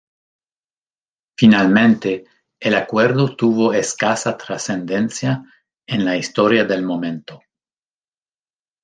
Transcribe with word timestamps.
Finalmente, 1.37 2.25
el 2.59 2.73
acuerdo 2.73 3.35
tuvo 3.35 3.71
escasa 3.71 4.35
trascendencia 4.35 5.43
en 5.87 6.05
la 6.05 6.17
historia 6.17 6.63
del 6.65 6.81
momento. 6.81 7.43